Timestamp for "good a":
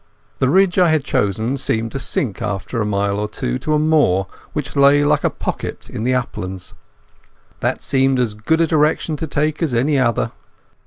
8.33-8.65